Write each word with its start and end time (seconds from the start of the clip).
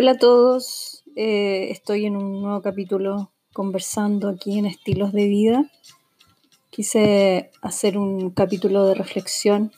Hola 0.00 0.12
a 0.12 0.16
todos, 0.16 1.02
eh, 1.16 1.72
estoy 1.72 2.06
en 2.06 2.16
un 2.16 2.40
nuevo 2.40 2.62
capítulo 2.62 3.32
conversando 3.52 4.28
aquí 4.28 4.56
en 4.56 4.64
estilos 4.64 5.12
de 5.12 5.26
vida. 5.26 5.72
Quise 6.70 7.50
hacer 7.62 7.98
un 7.98 8.30
capítulo 8.30 8.86
de 8.86 8.94
reflexión. 8.94 9.72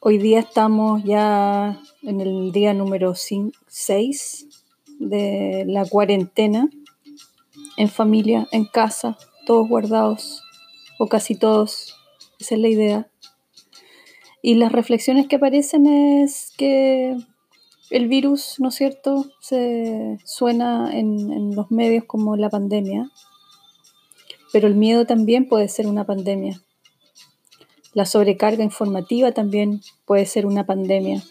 Hoy 0.00 0.18
día 0.18 0.40
estamos 0.40 1.04
ya 1.04 1.80
en 2.02 2.20
el 2.20 2.50
día 2.50 2.74
número 2.74 3.14
6 3.14 4.48
de 4.98 5.66
la 5.68 5.84
cuarentena, 5.84 6.68
en 7.76 7.88
familia, 7.88 8.48
en 8.50 8.64
casa, 8.64 9.16
todos 9.46 9.68
guardados, 9.68 10.42
o 10.98 11.06
casi 11.06 11.36
todos, 11.36 11.94
esa 12.40 12.56
es 12.56 12.60
la 12.60 12.68
idea. 12.68 13.08
Y 14.46 14.54
las 14.54 14.70
reflexiones 14.70 15.26
que 15.26 15.34
aparecen 15.34 15.88
es 15.88 16.52
que 16.56 17.16
el 17.90 18.06
virus, 18.06 18.60
¿no 18.60 18.68
es 18.68 18.76
cierto?, 18.76 19.26
se 19.40 20.18
suena 20.24 20.96
en, 20.96 21.32
en, 21.32 21.56
los 21.56 21.72
medios 21.72 22.04
como 22.04 22.36
la 22.36 22.48
pandemia, 22.48 23.10
pero 24.52 24.68
el 24.68 24.76
miedo 24.76 25.04
también 25.04 25.48
puede 25.48 25.66
ser 25.66 25.88
una 25.88 26.04
pandemia. 26.04 26.62
La 27.92 28.06
sobrecarga 28.06 28.62
informativa 28.62 29.32
también 29.32 29.80
puede 30.04 30.26
ser 30.26 30.46
una 30.46 30.64
pandemia. 30.64 31.24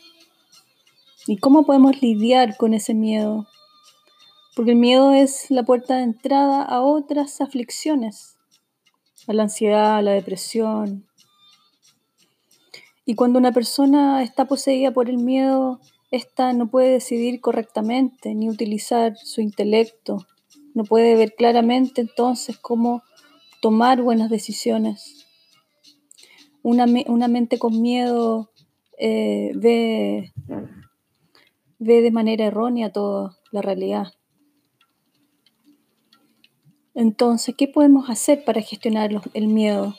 ¿Y 1.26 1.38
cómo 1.38 1.66
podemos 1.66 2.02
lidiar 2.02 2.58
con 2.58 2.74
ese 2.74 2.94
miedo? 2.94 3.48
Porque 4.58 4.72
el 4.72 4.78
miedo 4.78 5.14
es 5.14 5.50
la 5.50 5.64
puerta 5.64 5.96
de 5.96 6.04
entrada 6.04 6.64
a 6.64 6.82
otras 6.82 7.40
aflicciones, 7.40 8.36
a 9.26 9.32
la 9.32 9.44
ansiedad, 9.44 9.96
a 9.96 10.02
la 10.02 10.12
depresión, 10.12 11.08
y 13.06 13.16
cuando 13.16 13.38
una 13.38 13.52
persona 13.52 14.24
está 14.24 14.46
poseída 14.46 14.92
por 14.92 15.10
el 15.10 15.18
miedo, 15.18 15.80
ésta 16.10 16.54
no 16.54 16.68
puede 16.68 16.90
decidir 16.90 17.40
correctamente 17.40 18.34
ni 18.34 18.50
utilizar 18.50 19.16
su 19.18 19.42
intelecto, 19.42 20.26
no 20.74 20.84
puede 20.84 21.16
ver 21.16 21.36
claramente 21.36 22.02
entonces 22.02 22.58
cómo 22.58 23.04
tomar 23.62 24.02
buenas 24.02 24.30
decisiones. 24.30 25.28
Una, 26.64 26.88
mente 26.88 27.60
con 27.60 27.80
miedo 27.80 28.50
eh, 28.98 29.52
ve, 29.54 30.34
ve 31.78 32.02
de 32.02 32.12
manera 32.12 32.46
errónea 32.46 32.92
toda 32.92 33.38
la 33.52 33.62
realidad. 33.62 34.14
Entonces, 36.96 37.54
¿qué 37.56 37.68
podemos 37.68 38.10
hacer 38.10 38.44
para 38.44 38.62
gestionar 38.62 39.12
el 39.34 39.48
miedo? 39.48 39.96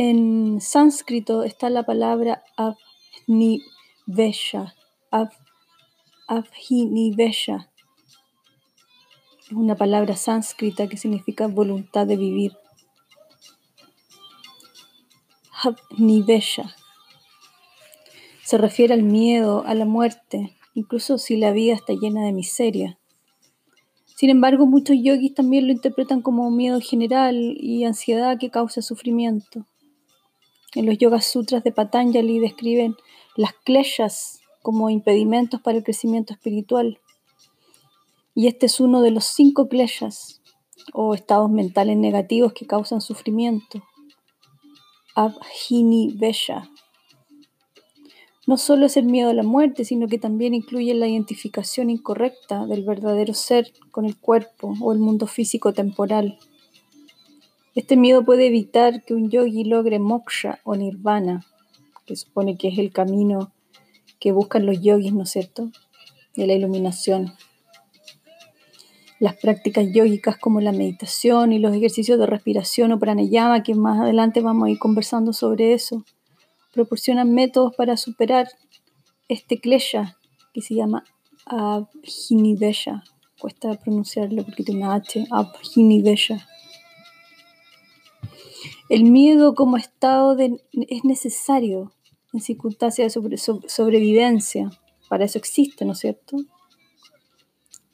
En 0.00 0.60
sánscrito 0.60 1.42
está 1.42 1.70
la 1.70 1.82
palabra 1.82 2.44
avnivesha, 3.26 4.76
av. 5.10 5.30
Es 9.40 9.50
una 9.50 9.74
palabra 9.74 10.14
sánscrita 10.14 10.86
que 10.86 10.96
significa 10.96 11.48
voluntad 11.48 12.06
de 12.06 12.16
vivir. 12.16 12.52
Avnivesha. 15.64 16.76
Se 18.44 18.56
refiere 18.56 18.94
al 18.94 19.02
miedo, 19.02 19.64
a 19.66 19.74
la 19.74 19.84
muerte, 19.84 20.56
incluso 20.74 21.18
si 21.18 21.36
la 21.36 21.50
vida 21.50 21.74
está 21.74 21.94
llena 21.94 22.24
de 22.24 22.30
miseria. 22.30 23.00
Sin 24.04 24.30
embargo, 24.30 24.64
muchos 24.64 24.96
yogis 25.02 25.34
también 25.34 25.66
lo 25.66 25.72
interpretan 25.72 26.22
como 26.22 26.48
miedo 26.52 26.78
general 26.80 27.56
y 27.58 27.82
ansiedad 27.82 28.38
que 28.38 28.50
causa 28.50 28.80
sufrimiento. 28.80 29.66
En 30.78 30.86
los 30.86 30.96
Yoga 30.96 31.20
Sutras 31.20 31.64
de 31.64 31.72
Patanjali 31.72 32.38
describen 32.38 32.94
las 33.34 33.52
kleshas 33.52 34.38
como 34.62 34.90
impedimentos 34.90 35.60
para 35.60 35.76
el 35.76 35.82
crecimiento 35.82 36.32
espiritual. 36.32 37.00
Y 38.36 38.46
este 38.46 38.66
es 38.66 38.78
uno 38.78 39.02
de 39.02 39.10
los 39.10 39.24
cinco 39.24 39.68
kleshas 39.68 40.40
o 40.92 41.14
estados 41.14 41.50
mentales 41.50 41.96
negativos 41.96 42.52
que 42.52 42.64
causan 42.64 43.00
sufrimiento. 43.00 43.82
Abhini 45.16 46.12
Vesha. 46.14 46.70
No 48.46 48.56
solo 48.56 48.86
es 48.86 48.96
el 48.96 49.06
miedo 49.06 49.30
a 49.30 49.34
la 49.34 49.42
muerte, 49.42 49.84
sino 49.84 50.06
que 50.06 50.20
también 50.20 50.54
incluye 50.54 50.94
la 50.94 51.08
identificación 51.08 51.90
incorrecta 51.90 52.66
del 52.66 52.84
verdadero 52.84 53.34
ser 53.34 53.72
con 53.90 54.04
el 54.04 54.16
cuerpo 54.16 54.72
o 54.80 54.92
el 54.92 55.00
mundo 55.00 55.26
físico 55.26 55.72
temporal. 55.72 56.38
Este 57.78 57.96
miedo 57.96 58.24
puede 58.24 58.48
evitar 58.48 59.04
que 59.04 59.14
un 59.14 59.30
yogi 59.30 59.62
logre 59.62 60.00
moksha 60.00 60.58
o 60.64 60.74
nirvana, 60.74 61.46
que 62.06 62.16
supone 62.16 62.58
que 62.58 62.66
es 62.66 62.78
el 62.78 62.90
camino 62.90 63.52
que 64.18 64.32
buscan 64.32 64.66
los 64.66 64.82
yogis, 64.82 65.12
¿no 65.12 65.22
es 65.22 65.30
cierto?, 65.30 65.70
de 66.34 66.48
la 66.48 66.54
iluminación. 66.54 67.34
Las 69.20 69.36
prácticas 69.36 69.86
yógicas 69.94 70.36
como 70.38 70.60
la 70.60 70.72
meditación 70.72 71.52
y 71.52 71.60
los 71.60 71.72
ejercicios 71.72 72.18
de 72.18 72.26
respiración 72.26 72.90
o 72.90 72.98
pranayama, 72.98 73.62
que 73.62 73.76
más 73.76 74.00
adelante 74.00 74.40
vamos 74.40 74.66
a 74.66 74.70
ir 74.70 74.80
conversando 74.80 75.32
sobre 75.32 75.72
eso, 75.72 76.04
proporcionan 76.74 77.32
métodos 77.32 77.76
para 77.76 77.96
superar 77.96 78.48
este 79.28 79.60
klesha 79.60 80.16
que 80.52 80.62
se 80.62 80.74
llama 80.74 81.04
Abhinivesha. 81.46 83.04
Cuesta 83.38 83.72
pronunciarlo 83.76 84.42
porque 84.42 84.64
tiene 84.64 84.84
una 84.84 84.96
H, 84.96 85.28
Abhinivesha. 85.30 86.44
El 88.88 89.04
miedo 89.04 89.54
como 89.54 89.76
estado 89.76 90.34
de, 90.34 90.62
es 90.72 91.04
necesario 91.04 91.92
en 92.32 92.40
circunstancias 92.40 93.14
de 93.14 93.36
sobrevivencia. 93.36 94.70
Para 95.08 95.24
eso 95.24 95.38
existe, 95.38 95.84
¿no 95.84 95.92
es 95.92 95.98
cierto? 95.98 96.36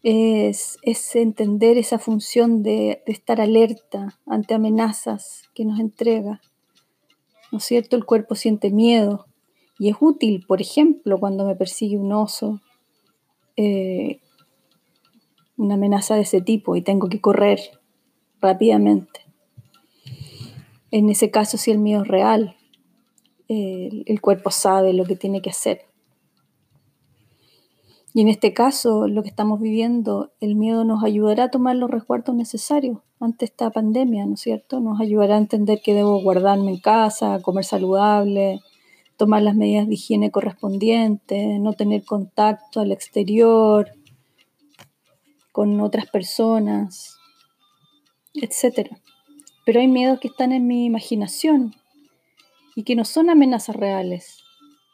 Es, 0.03 0.79
entender 1.15 1.79
esa 1.79 1.99
función 1.99 2.63
de, 2.63 3.03
estar 3.07 3.41
alerta 3.41 4.21
ante 4.27 4.55
amenazas 4.55 5.49
que 5.55 5.65
nos 5.65 5.81
entrega. 5.81 6.41
¿No 7.51 7.59
es 7.59 7.65
cierto? 7.65 7.97
El 7.97 8.05
cuerpo 8.05 8.35
siente 8.35 8.71
miedo 8.71 9.27
y 9.79 9.89
es 9.89 9.97
útil, 10.01 10.45
por 10.47 10.61
ejemplo, 10.61 11.19
cuando 11.19 11.45
me 11.45 11.57
persigue 11.57 11.99
un 11.99 12.13
oso, 12.13 12.61
eh, 13.57 14.21
una 15.57 15.75
amenaza 15.75 16.15
de 16.15 16.23
ese 16.23 16.41
tipo 16.41 16.77
y 16.77 16.83
tengo 16.83 17.09
que 17.09 17.21
correr 17.21 17.61
rápidamente. 18.41 19.24
En 20.97 21.11
ese 21.11 21.33
caso, 21.33 21.59
si 21.59 21.73
el 21.73 21.81
miedo 21.81 22.03
es 22.03 22.07
real, 22.07 22.55
el, 23.49 24.21
cuerpo 24.21 24.53
sabe 24.53 24.93
lo 24.93 25.05
que 25.05 25.17
tiene 25.17 25.43
que 25.43 25.51
hacer. 25.51 25.87
Y 28.13 28.21
en 28.21 28.29
este 28.29 28.55
caso, 28.55 29.09
lo 29.09 29.25
que 29.25 29.29
estamos 29.29 29.61
viviendo, 29.61 30.31
el 30.39 30.55
miedo 30.55 30.85
nos 30.85 31.03
ayudará 31.03 31.45
a 31.45 31.51
tomar 31.51 31.75
los 31.75 31.91
resguardos 31.91 32.37
necesarios 32.37 32.99
ante 33.19 33.45
esta 33.45 33.71
pandemia, 33.71 34.25
¿no 34.25 34.35
es 34.35 34.41
cierto? 34.43 34.79
Nos 34.79 35.01
ayudará 35.01 35.35
a 35.35 35.39
entender 35.39 35.81
que 35.83 35.95
debo 35.95 36.23
guardarme 36.23 36.71
en 36.71 36.79
casa, 36.79 37.43
comer 37.43 37.65
saludable, 37.65 38.61
tomar 39.17 39.43
las 39.43 39.57
medidas 39.57 39.89
de 39.89 39.95
higiene 39.95 40.31
correspondientes, 40.31 41.59
no 41.59 41.73
tener 41.73 42.05
contacto 42.05 42.79
al 42.79 42.93
exterior 42.93 43.91
con 45.51 45.81
otras 45.81 46.07
personas, 46.07 47.19
etcétera. 48.33 49.01
Pero 49.65 49.81
hay 49.81 49.89
miedos 49.89 50.21
que 50.21 50.29
están 50.29 50.53
en 50.53 50.67
mi 50.67 50.85
imaginación 50.85 51.75
y 52.75 52.83
que 52.83 52.97
no 52.97 53.05
son 53.05 53.31
amenazas 53.31 53.77
reales. 53.77 54.43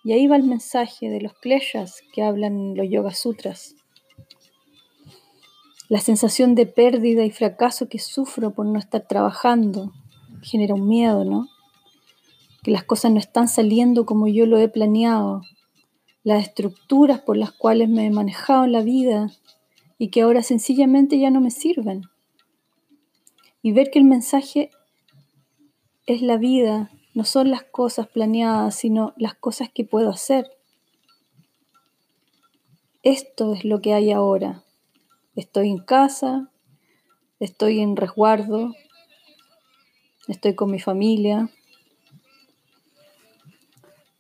Y 0.04 0.12
ahí 0.12 0.26
va 0.26 0.36
el 0.36 0.44
mensaje 0.44 1.10
de 1.10 1.20
los 1.20 1.34
kleshas 1.34 2.02
que 2.12 2.22
hablan 2.22 2.74
los 2.76 2.88
Yoga 2.88 3.12
Sutras. 3.12 3.74
La 5.88 6.00
sensación 6.00 6.54
de 6.54 6.66
pérdida 6.66 7.24
y 7.24 7.30
fracaso 7.30 7.88
que 7.88 7.98
sufro 7.98 8.52
por 8.52 8.64
no 8.64 8.78
estar 8.78 9.06
trabajando 9.08 9.92
genera 10.42 10.74
un 10.74 10.88
miedo, 10.88 11.24
¿no? 11.24 11.48
Que 12.62 12.70
las 12.70 12.84
cosas 12.84 13.10
no 13.10 13.18
están 13.18 13.48
saliendo 13.48 14.06
como 14.06 14.28
yo 14.28 14.46
lo 14.46 14.58
he 14.58 14.68
planeado. 14.68 15.42
Las 16.22 16.44
estructuras 16.44 17.20
por 17.20 17.36
las 17.36 17.50
cuales 17.50 17.88
me 17.88 18.06
he 18.06 18.10
manejado 18.10 18.64
en 18.64 18.72
la 18.72 18.82
vida 18.82 19.32
y 19.98 20.08
que 20.08 20.22
ahora 20.22 20.42
sencillamente 20.42 21.18
ya 21.18 21.30
no 21.30 21.40
me 21.40 21.50
sirven 21.50 22.04
y 23.62 23.72
ver 23.72 23.90
que 23.90 23.98
el 23.98 24.04
mensaje 24.04 24.70
es 26.06 26.22
la 26.22 26.36
vida, 26.36 26.90
no 27.14 27.24
son 27.24 27.50
las 27.50 27.64
cosas 27.64 28.08
planeadas, 28.08 28.74
sino 28.74 29.14
las 29.16 29.34
cosas 29.34 29.68
que 29.72 29.84
puedo 29.84 30.10
hacer. 30.10 30.46
Esto 33.02 33.54
es 33.54 33.64
lo 33.64 33.80
que 33.80 33.94
hay 33.94 34.12
ahora. 34.12 34.64
Estoy 35.34 35.68
en 35.70 35.78
casa, 35.78 36.50
estoy 37.38 37.80
en 37.80 37.96
resguardo, 37.96 38.72
estoy 40.28 40.54
con 40.54 40.70
mi 40.70 40.80
familia. 40.80 41.50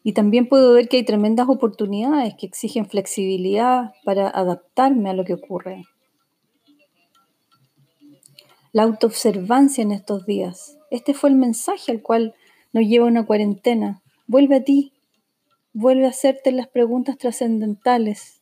Y 0.02 0.12
también 0.12 0.48
puedo 0.48 0.72
ver 0.72 0.88
que 0.88 0.98
hay 0.98 1.04
tremendas 1.04 1.48
oportunidades 1.48 2.34
que 2.38 2.46
exigen 2.46 2.86
flexibilidad 2.86 3.92
para 4.04 4.28
adaptarme 4.28 5.10
a 5.10 5.14
lo 5.14 5.24
que 5.24 5.34
ocurre 5.34 5.84
la 8.72 8.84
autoobservancia 8.84 9.82
en 9.82 9.92
estos 9.92 10.26
días. 10.26 10.78
Este 10.90 11.14
fue 11.14 11.30
el 11.30 11.36
mensaje 11.36 11.92
al 11.92 12.02
cual 12.02 12.34
nos 12.72 12.84
lleva 12.84 13.06
una 13.06 13.26
cuarentena. 13.26 14.02
Vuelve 14.26 14.56
a 14.56 14.64
ti, 14.64 14.92
vuelve 15.72 16.06
a 16.06 16.10
hacerte 16.10 16.52
las 16.52 16.68
preguntas 16.68 17.18
trascendentales. 17.18 18.40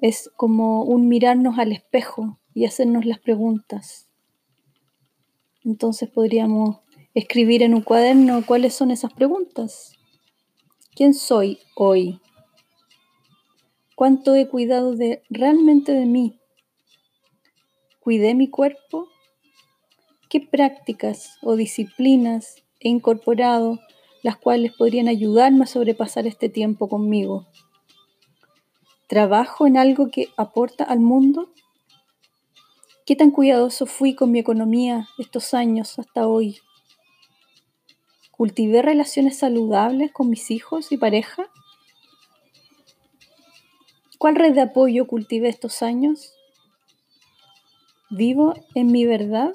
Es 0.00 0.30
como 0.36 0.82
un 0.82 1.08
mirarnos 1.08 1.58
al 1.58 1.72
espejo 1.72 2.38
y 2.54 2.64
hacernos 2.64 3.04
las 3.04 3.18
preguntas. 3.18 4.08
Entonces 5.64 6.10
podríamos 6.10 6.78
escribir 7.14 7.62
en 7.62 7.74
un 7.74 7.82
cuaderno 7.82 8.44
cuáles 8.44 8.74
son 8.74 8.90
esas 8.90 9.12
preguntas. 9.12 9.92
¿Quién 10.94 11.14
soy 11.14 11.58
hoy? 11.74 12.20
¿Cuánto 13.94 14.34
he 14.34 14.48
cuidado 14.48 14.94
de 14.96 15.22
realmente 15.30 15.92
de 15.92 16.06
mí? 16.06 16.38
¿Cuidé 18.00 18.34
mi 18.34 18.48
cuerpo? 18.48 19.08
¿Qué 20.34 20.40
prácticas 20.40 21.38
o 21.42 21.54
disciplinas 21.54 22.64
he 22.80 22.88
incorporado 22.88 23.78
las 24.24 24.36
cuales 24.36 24.72
podrían 24.72 25.06
ayudarme 25.06 25.62
a 25.62 25.68
sobrepasar 25.68 26.26
este 26.26 26.48
tiempo 26.48 26.88
conmigo? 26.88 27.46
¿Trabajo 29.06 29.68
en 29.68 29.76
algo 29.76 30.10
que 30.10 30.30
aporta 30.36 30.82
al 30.82 30.98
mundo? 30.98 31.52
¿Qué 33.06 33.14
tan 33.14 33.30
cuidadoso 33.30 33.86
fui 33.86 34.16
con 34.16 34.32
mi 34.32 34.40
economía 34.40 35.06
estos 35.18 35.54
años 35.54 36.00
hasta 36.00 36.26
hoy? 36.26 36.58
¿Cultivé 38.32 38.82
relaciones 38.82 39.38
saludables 39.38 40.10
con 40.10 40.30
mis 40.30 40.50
hijos 40.50 40.90
y 40.90 40.96
pareja? 40.96 41.48
¿Cuál 44.18 44.34
red 44.34 44.54
de 44.54 44.62
apoyo 44.62 45.06
cultivé 45.06 45.48
estos 45.48 45.80
años? 45.82 46.34
¿Vivo 48.10 48.54
en 48.74 48.90
mi 48.90 49.04
verdad? 49.06 49.54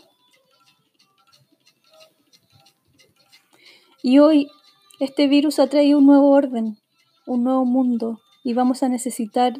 Y 4.09 4.17
hoy 4.17 4.49
este 4.99 5.27
virus 5.27 5.59
ha 5.59 5.67
traído 5.67 5.99
un 5.99 6.07
nuevo 6.07 6.31
orden, 6.31 6.79
un 7.27 7.43
nuevo 7.43 7.63
mundo 7.63 8.19
y 8.43 8.55
vamos 8.55 8.81
a 8.81 8.89
necesitar 8.89 9.53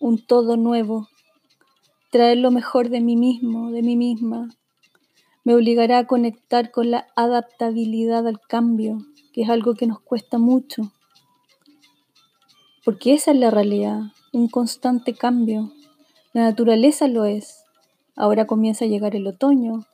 un 0.00 0.26
todo 0.26 0.56
nuevo. 0.56 1.06
Traer 2.10 2.38
lo 2.38 2.50
mejor 2.50 2.88
de 2.88 3.00
mí 3.00 3.14
mismo, 3.14 3.70
de 3.70 3.82
mí 3.82 3.94
misma. 3.94 4.48
Me 5.44 5.54
obligará 5.54 5.98
a 5.98 6.06
conectar 6.08 6.72
con 6.72 6.90
la 6.90 7.06
adaptabilidad 7.14 8.26
al 8.26 8.40
cambio, 8.40 8.98
que 9.32 9.42
es 9.42 9.48
algo 9.48 9.76
que 9.76 9.86
nos 9.86 10.00
cuesta 10.00 10.38
mucho. 10.38 10.90
Porque 12.84 13.14
esa 13.14 13.30
es 13.30 13.36
la 13.36 13.52
realidad, 13.52 14.00
un 14.32 14.48
constante 14.48 15.14
cambio. 15.14 15.70
La 16.32 16.42
naturaleza 16.42 17.06
lo 17.06 17.26
es. 17.26 17.62
Ahora 18.16 18.48
comienza 18.48 18.86
a 18.86 18.88
llegar 18.88 19.14
el 19.14 19.28
otoño 19.28 19.86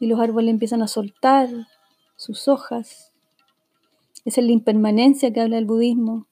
y 0.00 0.06
los 0.06 0.18
árboles 0.20 0.52
empiezan 0.52 0.80
a 0.80 0.88
soltar 0.88 1.50
sus 2.16 2.48
hojas. 2.48 3.12
Esa 4.24 4.40
es 4.40 4.46
la 4.46 4.52
impermanencia 4.52 5.32
que 5.32 5.40
habla 5.40 5.58
el 5.58 5.66
budismo, 5.66 6.26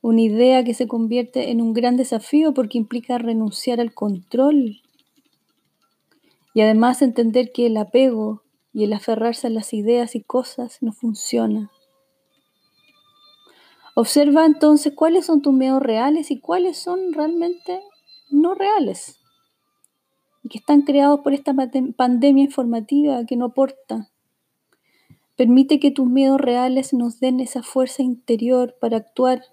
una 0.00 0.20
idea 0.20 0.64
que 0.64 0.74
se 0.74 0.88
convierte 0.88 1.50
en 1.50 1.60
un 1.60 1.72
gran 1.72 1.96
desafío 1.96 2.54
porque 2.54 2.78
implica 2.78 3.18
renunciar 3.18 3.80
al 3.80 3.94
control 3.94 4.82
y 6.54 6.60
además 6.60 7.02
entender 7.02 7.52
que 7.52 7.66
el 7.66 7.76
apego 7.76 8.42
y 8.72 8.84
el 8.84 8.92
aferrarse 8.92 9.46
a 9.46 9.50
las 9.50 9.72
ideas 9.74 10.14
y 10.14 10.22
cosas 10.22 10.78
no 10.80 10.92
funciona. 10.92 11.70
Observa 13.94 14.46
entonces 14.46 14.92
cuáles 14.94 15.26
son 15.26 15.42
tus 15.42 15.52
miedos 15.52 15.82
reales 15.82 16.30
y 16.30 16.38
cuáles 16.38 16.78
son 16.78 17.12
realmente 17.12 17.80
no 18.30 18.54
reales 18.54 19.18
y 20.42 20.48
que 20.48 20.58
están 20.58 20.82
creados 20.82 21.20
por 21.20 21.32
esta 21.32 21.52
pandemia 21.96 22.44
informativa 22.44 23.24
que 23.26 23.36
no 23.36 23.46
aporta. 23.46 24.10
Permite 25.38 25.78
que 25.78 25.92
tus 25.92 26.08
miedos 26.08 26.40
reales 26.40 26.92
nos 26.92 27.20
den 27.20 27.38
esa 27.38 27.62
fuerza 27.62 28.02
interior 28.02 28.74
para 28.80 28.96
actuar 28.96 29.44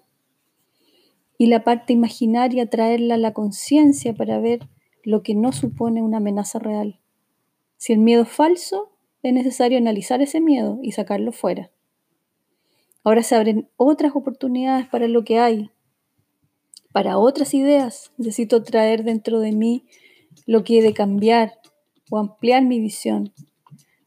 y 1.38 1.46
la 1.46 1.62
parte 1.62 1.92
imaginaria 1.92 2.68
traerla 2.68 3.14
a 3.14 3.18
la 3.18 3.32
conciencia 3.32 4.12
para 4.12 4.40
ver 4.40 4.66
lo 5.04 5.22
que 5.22 5.36
no 5.36 5.52
supone 5.52 6.02
una 6.02 6.16
amenaza 6.16 6.58
real. 6.58 6.98
Si 7.76 7.92
el 7.92 8.00
miedo 8.00 8.24
es 8.24 8.28
falso, 8.28 8.90
es 9.22 9.32
necesario 9.32 9.78
analizar 9.78 10.20
ese 10.20 10.40
miedo 10.40 10.80
y 10.82 10.90
sacarlo 10.90 11.30
fuera. 11.30 11.70
Ahora 13.04 13.22
se 13.22 13.36
abren 13.36 13.68
otras 13.76 14.16
oportunidades 14.16 14.88
para 14.88 15.06
lo 15.06 15.22
que 15.22 15.38
hay, 15.38 15.70
para 16.90 17.16
otras 17.16 17.54
ideas. 17.54 18.10
Necesito 18.16 18.60
traer 18.64 19.04
dentro 19.04 19.38
de 19.38 19.52
mí 19.52 19.84
lo 20.46 20.64
que 20.64 20.80
he 20.80 20.82
de 20.82 20.94
cambiar 20.94 21.60
o 22.10 22.18
ampliar 22.18 22.64
mi 22.64 22.80
visión. 22.80 23.32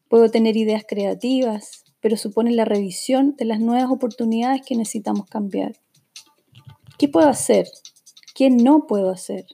Puedo 0.10 0.30
tener 0.32 0.58
ideas 0.58 0.84
creativas, 0.88 1.86
pero 2.02 2.18
suponen 2.18 2.56
la 2.56 2.66
revisión 2.66 3.36
de 3.38 3.46
las 3.46 3.60
nuevas 3.60 3.92
oportunidades 3.92 4.64
que 4.66 4.76
necesitamos 4.76 5.30
cambiar. 5.30 5.80
¿Qué 6.98 7.08
puedo 7.08 7.30
hacer? 7.30 7.68
¿Qué 8.34 8.50
no 8.50 8.88
puedo 8.88 9.12
hacer? 9.12 9.46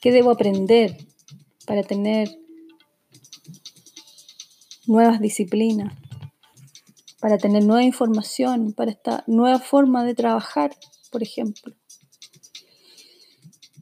¿Qué 0.00 0.12
debo 0.12 0.30
aprender 0.30 0.96
para 1.66 1.82
tener 1.82 2.30
nuevas 4.86 5.20
disciplinas? 5.20 5.92
Para 7.20 7.36
tener 7.36 7.64
nueva 7.64 7.82
información, 7.82 8.72
para 8.72 8.92
esta 8.92 9.24
nueva 9.26 9.58
forma 9.58 10.04
de 10.04 10.14
trabajar, 10.14 10.76
por 11.10 11.22
ejemplo. 11.22 11.74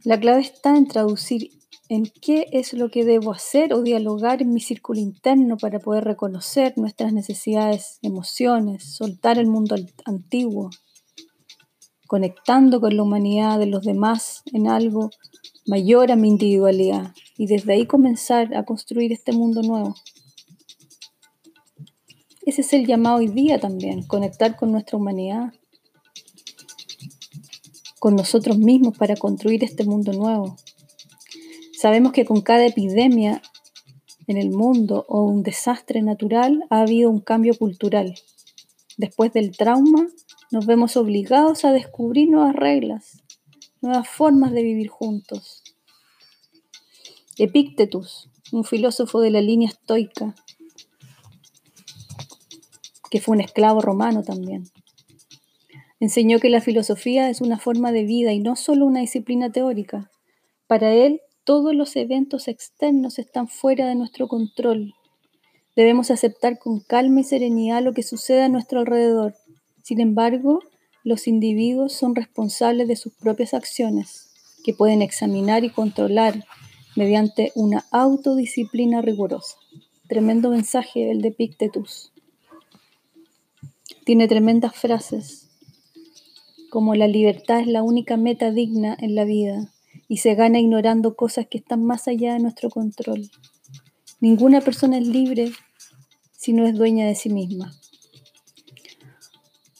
La 0.05 0.19
clave 0.19 0.41
está 0.41 0.77
en 0.77 0.89
traducir 0.89 1.51
en 1.95 2.05
qué 2.05 2.47
es 2.53 2.73
lo 2.73 2.91
que 2.91 3.05
debo 3.05 3.33
hacer 3.33 3.75
o 3.75 3.83
dialogar 3.83 4.41
en 4.41 4.55
mi 4.55 4.61
círculo 4.61 4.99
interno 4.99 5.59
para 5.59 5.79
poder 5.79 6.05
reconocer 6.05 6.73
nuestras 6.79 7.13
necesidades, 7.13 7.99
emociones, 8.01 8.95
soltar 8.97 9.39
el 9.39 9.47
mundo 9.47 9.77
antiguo, 10.07 10.71
conectando 12.07 12.81
con 12.81 12.97
la 12.97 13.03
humanidad 13.03 13.59
de 13.59 13.67
los 13.67 13.85
demás 13.85 14.43
en 14.55 14.69
algo 14.69 15.11
mayor 15.67 16.11
a 16.11 16.17
mi 16.17 16.29
individualidad 16.29 17.13
y 17.37 17.47
desde 17.47 17.75
ahí 17.75 17.87
comenzar 17.87 18.57
a 18.57 18.65
construir 18.65 19.13
este 19.13 19.33
mundo 19.33 19.61
nuevo. 19.61 19.95
Ese 22.47 22.63
es 22.63 22.73
el 22.73 22.87
llamado 22.87 23.19
hoy 23.19 23.29
día 23.29 23.61
también, 23.61 24.03
conectar 24.05 24.57
con 24.57 24.73
nuestra 24.73 24.97
humanidad, 24.97 25.53
con 27.99 28.17
nosotros 28.17 28.57
mismos 28.57 28.97
para 28.97 29.15
construir 29.15 29.63
este 29.63 29.85
mundo 29.85 30.15
nuevo. 30.15 30.57
Sabemos 31.83 32.13
que 32.13 32.25
con 32.25 32.43
cada 32.43 32.65
epidemia 32.65 33.43
en 34.29 34.37
el 34.37 34.51
mundo 34.51 35.05
o 35.09 35.25
un 35.25 35.43
desastre 35.43 36.01
natural 36.01 36.63
ha 36.71 36.83
habido 36.83 37.11
un 37.11 37.19
cambio 37.19 37.59
cultural. 37.59 38.15
Después 38.99 39.33
del 39.33 39.57
trauma 39.57 40.07
nos 40.53 40.65
vemos 40.65 40.97
obligados 40.97 41.65
a 41.65 41.73
descubrir 41.73 42.31
nuevas 42.31 42.55
reglas, 42.55 43.25
nuevas 43.81 44.09
formas 44.09 44.53
de 44.53 44.63
vivir 44.63 44.87
juntos. 44.91 45.65
Epictetus, 47.37 48.31
un 48.53 48.63
filósofo 48.63 49.21
de 49.21 49.33
la 49.33 49.41
línea 49.41 49.69
estoica, 49.69 50.37
que 53.11 53.21
fue 53.21 53.35
un 53.35 53.41
esclavo 53.41 53.81
romano 53.81 54.23
también, 54.23 54.71
enseñó 55.99 56.39
que 56.39 56.49
la 56.49 56.61
filosofía 56.61 57.29
es 57.29 57.41
una 57.41 57.59
forma 57.59 57.91
de 57.91 58.05
vida 58.05 58.33
y 58.33 58.39
no 58.39 58.55
solo 58.55 58.87
una 58.87 59.01
disciplina 59.01 59.51
teórica. 59.51 60.13
Para 60.69 60.93
él, 60.93 61.23
todos 61.45 61.75
los 61.75 61.97
eventos 61.97 62.47
externos 62.47 63.19
están 63.19 63.49
fuera 63.49 63.89
de 63.89 63.97
nuestro 63.97 64.29
control. 64.29 64.95
Debemos 65.75 66.11
aceptar 66.11 66.59
con 66.59 66.81
calma 66.81 67.21
y 67.21 67.25
serenidad 67.25 67.83
lo 67.83 67.95
que 67.95 68.03
sucede 68.03 68.43
a 68.43 68.49
nuestro 68.49 68.81
alrededor. 68.81 69.35
Sin 69.83 70.01
embargo, 70.01 70.61
los 71.03 71.27
individuos 71.27 71.93
son 71.95 72.15
responsables 72.15 72.87
de 72.87 72.95
sus 72.95 73.15
propias 73.15 73.55
acciones, 73.55 74.31
que 74.63 74.73
pueden 74.73 75.03
examinar 75.03 75.65
y 75.65 75.71
controlar 75.71 76.45
mediante 76.95 77.51
una 77.57 77.87
autodisciplina 77.91 79.03
rigurosa. 79.03 79.57
Tremendo 80.09 80.51
mensaje 80.51 81.11
el 81.11 81.23
de 81.23 81.33
Pictetus. 81.33 82.13
Tiene 84.05 84.29
tremendas 84.29 84.77
frases, 84.77 85.49
como 86.71 86.95
la 86.95 87.09
libertad 87.09 87.61
es 87.61 87.67
la 87.67 87.83
única 87.83 88.17
meta 88.17 88.53
digna 88.53 88.97
en 89.01 89.15
la 89.15 89.25
vida 89.25 89.73
y 90.13 90.19
se 90.19 90.35
gana 90.35 90.61
ignorando 90.61 91.17
cosas 91.17 91.47
que 91.47 91.57
están 91.57 91.87
más 91.87 92.07
allá 92.07 92.35
de 92.35 92.41
nuestro 92.41 92.69
control. 92.69 93.31
Ninguna 94.21 94.61
persona 94.61 94.99
es 94.99 95.09
libre 95.09 95.53
si 96.33 96.53
no 96.53 96.67
es 96.67 96.75
dueña 96.75 97.07
de 97.07 97.15
sí 97.15 97.31
misma. 97.31 97.73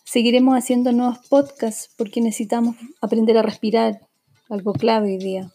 Seguiremos 0.05 0.57
haciendo 0.57 0.91
nuevos 0.91 1.19
podcasts 1.29 1.93
porque 1.99 2.23
necesitamos 2.23 2.77
aprender 3.03 3.37
a 3.37 3.43
respirar, 3.43 4.09
algo 4.49 4.73
clave 4.73 5.09
hoy 5.09 5.19
día, 5.19 5.53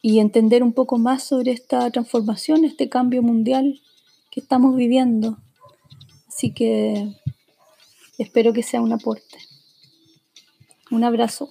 y 0.00 0.20
entender 0.20 0.62
un 0.62 0.72
poco 0.72 0.98
más 0.98 1.24
sobre 1.24 1.50
esta 1.50 1.90
transformación, 1.90 2.64
este 2.64 2.88
cambio 2.88 3.20
mundial 3.20 3.80
que 4.30 4.38
estamos 4.38 4.76
viviendo. 4.76 5.38
Así 6.28 6.52
que 6.52 7.16
espero 8.16 8.52
que 8.52 8.62
sea 8.62 8.80
un 8.80 8.92
aporte. 8.92 9.38
Un 10.92 11.02
abrazo. 11.02 11.50